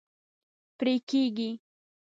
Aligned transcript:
پرې 0.77 0.95
کیږي 1.09 1.49